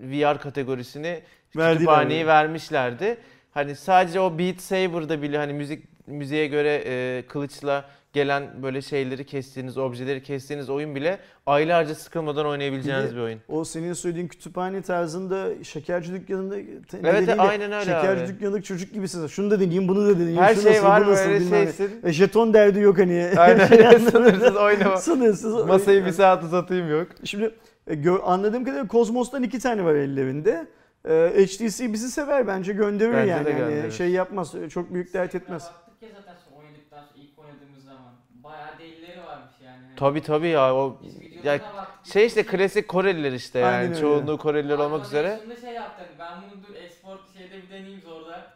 [0.00, 1.20] VR kategorisini
[1.56, 3.16] Verdiler kütüphaneyi vermişlerdi.
[3.50, 9.26] Hani sadece o Beat Saber'da bile hani müzik müziğe göre e, kılıçla gelen böyle şeyleri
[9.26, 13.40] kestiğiniz, objeleri kestiğiniz oyun bile aylarca sıkılmadan oynayabileceğiniz Bir bir, oyun.
[13.48, 16.56] O senin söylediğin kütüphane tarzında şekerci dükkanında
[17.04, 18.28] Evet, aynen öyle Şekerci abi.
[18.28, 19.26] dükkanındaki çocuk gibisin.
[19.26, 20.42] Şunu da deneyeyim, bunu da deneyeyim.
[20.42, 21.48] Her şu şey nasıl, var bu nasıl, böyle ne.
[21.48, 22.00] şeysin.
[22.04, 23.30] E, jeton derdi yok hani.
[23.36, 24.96] Aynen sınırsız oynama.
[24.96, 25.64] Sınırsız.
[25.64, 27.08] Masayı bir saat uzatayım yok.
[27.24, 27.54] Şimdi
[27.90, 30.66] e, anladığım kadarıyla Cosmos'tan iki tane var ellerinde.
[31.08, 33.44] E, HTC bizi sever bence gönderir Bence yani.
[33.46, 33.90] de Yani gönderir.
[33.90, 35.62] şey yapmaz, çok büyük dert etmez.
[35.64, 38.12] Baktık ya zaten sonra oynadıktan sonra ilk oynadığımız zaman
[38.48, 39.82] bayağı delileri varmış yani.
[39.96, 42.12] Tabii tabii ya o Biz ya baktık.
[42.12, 44.00] şey işte klasik Koreliler işte Aynen yani öyle.
[44.00, 45.28] çoğunluğu Koreliler olmak üzere.
[45.28, 48.52] reaksiyonda şey yaptı hani ben bunu dur export şeyde bir deneyeyim zorla.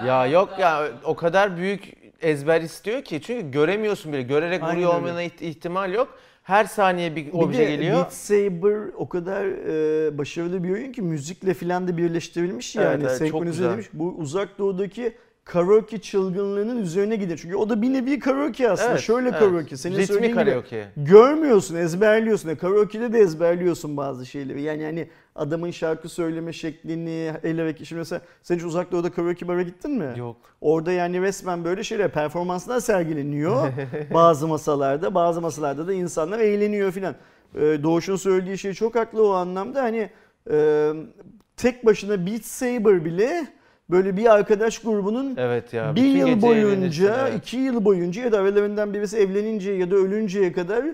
[0.00, 4.22] Bayağı Ya yok ya o kadar büyük ezber istiyor ki çünkü göremiyorsun bile.
[4.22, 4.98] Görerek Aynen vuruyor öyle.
[5.06, 6.18] olmana iht- ihtimal yok.
[6.42, 7.96] Her saniye bir Bir obje de geliyor.
[7.96, 13.02] Beat Saber o kadar e, başarılı bir oyun ki müzikle filan da birleştirilmiş Evet, yani
[13.02, 13.68] evet, çok senkronize güzel.
[13.68, 13.86] edilmiş.
[13.92, 17.38] Bu uzak doğudaki karaoke çılgınlığının üzerine gidiyor.
[17.42, 18.90] Çünkü o da bir nevi karaoke aslında.
[18.90, 19.38] Evet, Şöyle evet.
[19.38, 19.76] karaoke.
[19.76, 20.88] Senin Ritmi söylediğin gibi karaoke.
[20.96, 22.48] görmüyorsun, ezberliyorsun.
[22.48, 24.62] E, Karaoke'de de ezberliyorsun bazı şeyleri.
[24.62, 27.86] Yani yani adamın şarkı söyleme şeklini, el hareketi.
[27.86, 30.14] Şimdi mesela sen hiç uzak doğuda karaoke bara gittin mi?
[30.16, 30.36] Yok.
[30.60, 33.72] Orada yani resmen böyle şeyler performanslar sergileniyor
[34.14, 35.14] bazı masalarda.
[35.14, 37.14] Bazı masalarda da insanlar eğleniyor filan.
[37.54, 39.82] Ee, Doğuş'un söylediği şey çok haklı o anlamda.
[39.82, 40.10] Hani
[40.50, 40.90] e,
[41.56, 43.46] tek başına Beat Saber bile
[43.90, 45.94] böyle bir arkadaş grubunun Evet ya.
[45.96, 47.38] bir yıl eğlenirsin, boyunca, evet.
[47.38, 50.84] iki yıl boyunca ya da aralarından birisi evlenince ya da ölünceye kadar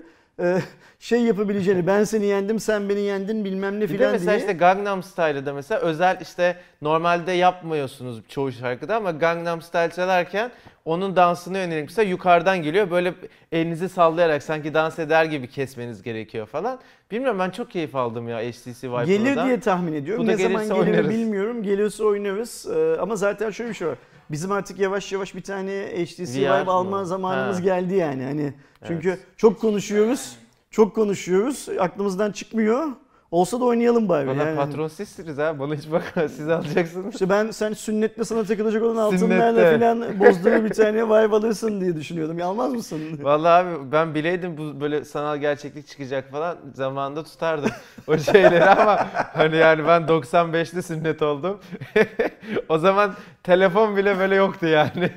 [0.99, 4.39] şey yapabileceğini ben seni yendim sen beni yendin bilmem ne Bir de filan mesela diye.
[4.39, 10.51] işte Gangnam Style'da mesela özel işte normalde yapmıyorsunuz çoğu şarkıda ama Gangnam Style çalarken
[10.85, 13.13] onun dansını yönelik mesela yukarıdan geliyor böyle
[13.51, 16.79] elinizi sallayarak sanki dans eder gibi kesmeniz gerekiyor falan.
[17.11, 20.23] Bilmiyorum ben çok keyif aldım ya HTC Vive Gelir diye tahmin ediyorum.
[20.23, 21.09] Bu Ne zaman gelir oynarız.
[21.09, 21.63] bilmiyorum.
[21.63, 22.67] Gelirse oynarız.
[22.75, 23.97] Ee, ama zaten şöyle bir şey var.
[24.31, 25.71] Bizim artık yavaş yavaş bir tane
[26.05, 26.71] HTC VR Vive mı?
[26.71, 27.61] alma zamanımız Ha.
[27.63, 28.23] geldi yani.
[28.23, 28.53] Hani
[28.87, 29.19] çünkü Evet.
[29.37, 30.35] çok konuşuyoruz.
[30.71, 31.67] Çok konuşuyoruz.
[31.79, 32.87] Aklımızdan çıkmıyor.
[33.31, 34.27] Olsa da oynayalım bari.
[34.27, 34.55] Valla yani.
[34.55, 37.13] patron sizsiniz ha bana hiç bakma siz alacaksınız.
[37.13, 41.95] İşte ben sen sünnette sana takılacak olan altınlarla falan bozdurur bir tane Vive alırsın diye
[41.95, 42.39] düşünüyordum.
[42.39, 43.01] Ya almaz mısın?
[43.21, 47.71] Vallahi abi ben bileydim bu böyle sanal gerçeklik çıkacak falan zamanında tutardım
[48.07, 51.59] o şeyleri ama hani yani ben 95'te sünnet oldum.
[52.69, 53.13] o zaman
[53.43, 55.09] telefon bile böyle yoktu yani.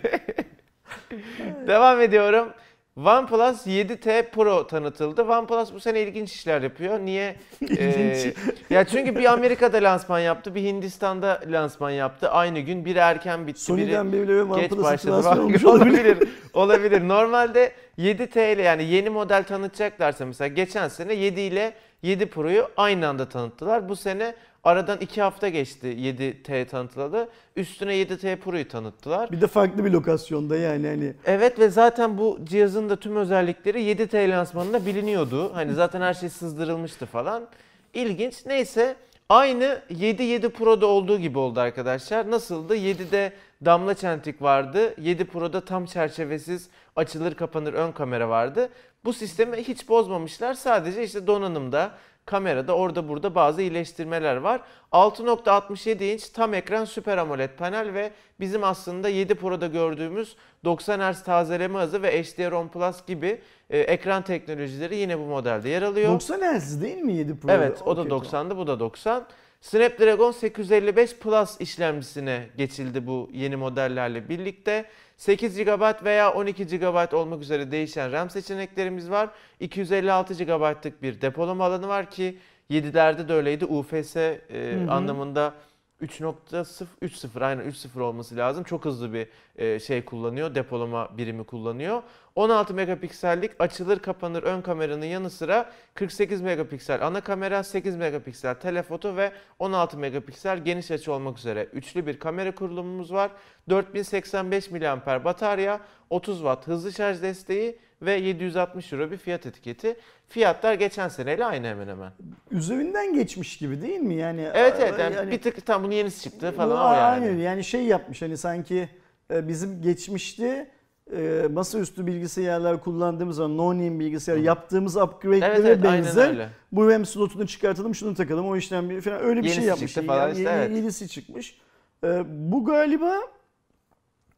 [1.67, 2.49] Devam ediyorum.
[2.97, 5.23] OnePlus 7T Pro tanıtıldı.
[5.23, 7.01] OnePlus bu sene ilginç işler yapıyor.
[7.01, 7.37] Niye?
[7.79, 8.35] Ee,
[8.71, 12.31] ya çünkü bir Amerika'da lansman yaptı, bir Hindistan'da lansman yaptı.
[12.31, 15.41] Aynı gün biri erken bitti, Sony'den biri ve geç başladı.
[15.41, 16.19] olmuş olabilir.
[16.53, 17.09] olabilir.
[17.09, 23.09] Normalde 7T ile yani yeni model tanıtacaklarsa mesela geçen sene 7 ile 7 Pro'yu aynı
[23.09, 23.89] anda tanıttılar.
[23.89, 27.29] Bu sene aradan 2 hafta geçti 7T tanıtılalı.
[27.57, 29.33] Üstüne 7T Pro'yu tanıttılar.
[29.33, 31.13] Bir de farklı bir lokasyonda yani hani.
[31.25, 35.55] Evet ve zaten bu cihazın da tüm özellikleri 7T lansmanında biliniyordu.
[35.55, 37.47] Hani zaten her şey sızdırılmıştı falan.
[37.95, 38.47] İlginç.
[38.47, 38.97] Neyse
[39.29, 42.31] aynı 7 7 Pro'da olduğu gibi oldu arkadaşlar.
[42.31, 42.77] Nasıldı?
[42.77, 43.33] 7'de
[43.65, 44.95] damla çentik vardı.
[45.01, 48.69] 7 Pro'da tam çerçevesiz açılır kapanır ön kamera vardı.
[49.05, 50.55] Bu sistemi hiç bozmamışlar.
[50.55, 51.91] Sadece işte donanımda,
[52.27, 54.61] kamerada orada burada bazı iyileştirmeler var.
[54.93, 58.11] 6.67 inç tam ekran Super AMOLED panel ve
[58.41, 64.23] bizim aslında 7 Pro'da gördüğümüz 90 Hz tazeleme hızı ve HDR10 Plus gibi e, ekran
[64.23, 66.13] teknolojileri yine bu modelde yer alıyor.
[66.13, 67.53] 90 Hz değil mi 7 Pro?
[67.53, 69.27] Evet o da Okey, 90'dı bu da 90.
[69.61, 74.85] Snapdragon 855 Plus işlemcisine geçildi bu yeni modellerle birlikte.
[75.17, 79.31] 8 GB veya 12 GB olmak üzere değişen RAM seçeneklerimiz var.
[79.61, 82.39] 256 GB'lık bir depolama alanı var ki
[82.71, 83.65] 7'lerde de öyleydi.
[83.65, 84.91] UFS e, hı.
[84.91, 85.55] anlamında
[86.03, 88.65] 3.0 3.0 aynen 3.0 olması lazım.
[88.65, 90.55] Çok hızlı bir e, şey kullanıyor.
[90.55, 92.03] Depolama birimi kullanıyor.
[92.37, 99.17] 16 megapiksellik açılır kapanır ön kameranın yanı sıra 48 megapiksel ana kamera, 8 megapiksel telefoto
[99.17, 103.31] ve 16 megapiksel geniş açı olmak üzere üçlü bir kamera kurulumumuz var.
[103.69, 109.97] 4085 mAh batarya, 30 Watt hızlı şarj desteği ve 760 euro bir fiyat etiketi.
[110.29, 112.13] Fiyatlar geçen seneyle aynı hemen hemen.
[112.51, 114.15] Üzerinden geçmiş gibi değil mi?
[114.15, 117.25] Yani Evet evet yani, yani- bir tık tam bunun yenisi çıktı falan Bu o yani.
[117.25, 118.89] Aynen yani şey yapmış hani sanki
[119.31, 120.71] e, bizim geçmişte
[121.13, 126.29] e, masaüstü bilgisayarlar kullandığımız zaman no-name bilgisayar yaptığımız upgrade'lere Evet evet benzer.
[126.29, 126.49] öyle.
[126.73, 129.95] Bu RAM slotunu çıkartalım şunu takalım o işlem bir falan öyle bir şey Yenisi yapmış.
[129.95, 130.77] çıktı falan işte, yeni- evet.
[130.77, 131.59] Yenisi çıkmış.
[132.05, 133.17] E, bu galiba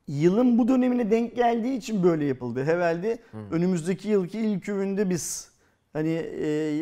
[0.09, 2.65] yılın bu dönemine denk geldiği için böyle yapıldı.
[2.65, 3.19] Herhalde
[3.51, 5.51] önümüzdeki yılki ilk üründe biz
[5.93, 6.13] hani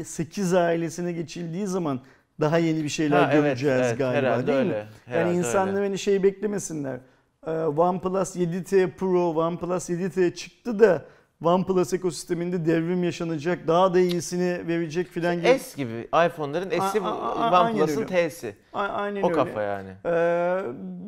[0.00, 2.00] e, 8 ailesine geçildiği zaman
[2.40, 4.64] daha yeni bir şeyler Ha, evet, göreceğiz evet, galiba herhalde değil mi?
[4.64, 5.38] öyle, herhalde yani öyle.
[5.38, 7.00] insanlar hani şey beklemesinler.
[7.46, 11.04] Ee, OnePlus 7T Pro, OnePlus 7T çıktı da
[11.44, 15.58] OnePlus ekosisteminde devrim yaşanacak, daha da iyisini verecek filan gibi.
[15.58, 18.06] S gibi iPhone'ların S'i OnePlus'ın.
[18.06, 18.56] T'si.
[18.72, 19.34] A- Aynen O öyle.
[19.36, 19.88] kafa yani.
[20.06, 20.62] Ee,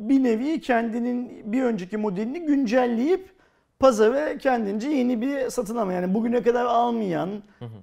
[0.09, 3.36] bir nevi kendinin bir önceki modelini güncelleyip
[3.79, 5.93] pazara kendince yeni bir satın alma.
[5.93, 7.29] Yani bugüne kadar almayan,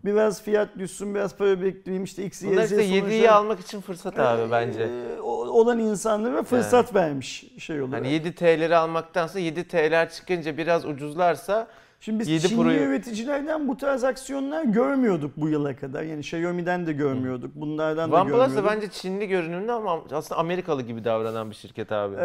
[0.04, 3.80] biraz fiyat düşsün, biraz para bekleyeyim işte X, Y, Z işte 7'yi sonuçta- almak için
[3.80, 4.83] fırsat abi bence.
[4.83, 5.30] Ee, o-
[5.61, 7.94] olan insanlara fırsat vermiş şey olarak.
[8.00, 11.66] Hani 7 TL'leri almaktansa 7 TL'ler çıkınca biraz ucuzlarsa
[12.00, 16.02] Şimdi biz 7 Çinli Pro'yu- üreticilerden bu tarz aksiyonlar görmiyorduk bu yıla kadar.
[16.02, 17.50] Yani Xiaomi'den de görmüyorduk.
[17.54, 18.70] Bunlardan da OnePlus da görmüyorduk.
[18.72, 22.14] bence Çinli görünümlü ama aslında Amerikalı gibi davranan bir şirket abi.
[22.16, 22.20] Ee,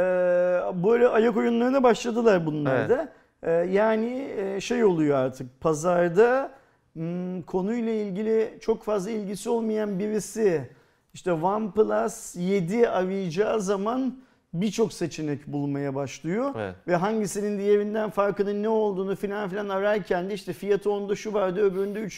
[0.83, 3.09] böyle ayak oyunlarına başladılar bunlar da.
[3.43, 6.51] Ee, yani e, şey oluyor artık pazarda
[6.93, 10.69] hmm, konuyla ilgili çok fazla ilgisi olmayan birisi
[11.13, 14.19] işte OnePlus 7 arayacağı zaman
[14.53, 16.51] birçok seçenek bulmaya başlıyor.
[16.57, 16.75] Evet.
[16.87, 21.61] Ve hangisinin diğerinden farkının ne olduğunu filan filan ararken de işte fiyatı onda şu vardı,
[21.61, 22.17] öbüründe 3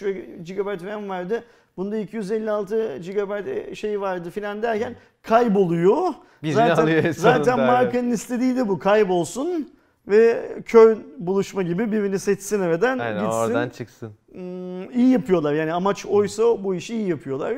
[0.49, 1.43] GB RAM vardı.
[1.77, 6.13] Bunda 256 GB şey vardı filan derken kayboluyor.
[6.43, 9.73] Birini zaten, zaten markanın istediği de bu kaybolsun
[10.07, 13.37] ve kör buluşma gibi birini seçsin evden Aynen gitsin.
[13.39, 14.13] oradan çıksın.
[14.31, 17.57] Hmm, iyi yapıyorlar yani amaç oysa bu işi iyi yapıyorlar.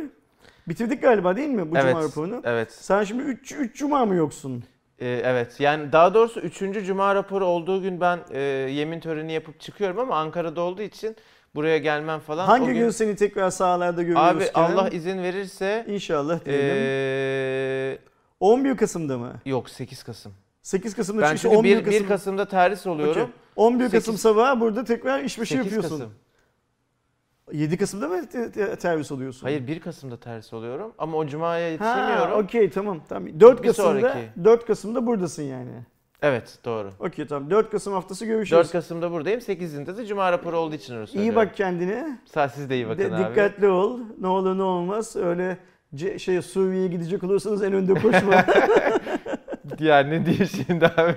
[0.68, 1.90] Bitirdik galiba değil mi bu evet.
[1.90, 2.42] cuma raporunu?
[2.44, 2.72] Evet.
[2.72, 4.64] Sen şimdi 3 3 cuma mı yoksun?
[5.00, 5.60] Ee, evet.
[5.60, 6.86] Yani daha doğrusu 3.
[6.86, 8.40] cuma raporu olduğu gün ben e,
[8.72, 11.16] yemin töreni yapıp çıkıyorum ama Ankara'da olduğu için
[11.56, 12.46] buraya gelmem falan.
[12.46, 14.72] Hangi O gün seni tekrar sahalarda görüyoruz Abi Kenan?
[14.72, 16.76] Allah izin verirse İnşallah diyelim.
[16.78, 17.98] ee,
[18.40, 19.34] 11 Kasım'da mı?
[19.46, 20.34] yok 8 Kasım.
[20.64, 22.08] 8 Kasım'da Ben çıkış, çünkü 11 1, Kasım.
[22.08, 23.22] Kasım'da terhis oluyorum.
[23.22, 23.34] Okey.
[23.56, 25.90] 11 Kasım Sekiz- sabahı burada tekrar işbaşı 8 yapıyorsun.
[26.00, 26.14] Kasım.
[27.52, 29.42] 7 Kasım'da mı te- te- servis oluyorsun?
[29.48, 32.44] Hayır 1 Kasım'da terhis oluyorum ama o cumaya Ha, yetişemiyorum.
[32.46, 33.00] okey tamam.
[33.10, 33.40] tamam.
[33.40, 34.20] 4 Bir Kasım'da sonraki.
[34.44, 35.72] 4 Kasım'da buradasın yani.
[36.22, 36.90] Evet doğru.
[37.00, 37.50] Okey tamam.
[37.50, 38.58] 4 Kasım haftası görüşürüz.
[38.60, 39.40] 4 Kasım'da buradayım.
[39.40, 42.20] 8'inde de cuma raporu olduğu için öyle İyi bak kendine.
[42.26, 43.30] Sağ siz de iyi bakın De- abi.
[43.30, 44.00] dikkatli ol.
[44.20, 45.16] Ne olur ne olmaz.
[45.16, 45.58] Öyle
[46.18, 48.46] şey Suriye'ye gidecek olursanız en önde koşma.
[49.80, 51.16] Yani ne diyeyim şimdi abi.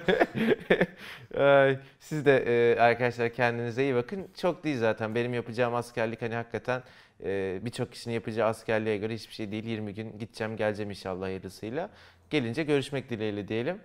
[2.00, 4.26] Siz de e, arkadaşlar kendinize iyi bakın.
[4.40, 5.14] Çok değil zaten.
[5.14, 6.82] Benim yapacağım askerlik hani hakikaten
[7.24, 9.64] e, birçok kişinin yapacağı askerliğe göre hiçbir şey değil.
[9.64, 11.90] 20 gün gideceğim geleceğim inşallah hayırlısıyla.
[12.30, 13.78] Gelince görüşmek dileğiyle diyelim.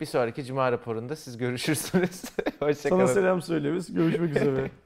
[0.00, 2.10] Bir sonraki cuma raporunda siz görüşürsünüz.
[2.60, 3.06] Sana Hoşçakalın.
[3.06, 3.94] selam söyleriz.
[3.94, 4.70] Görüşmek üzere.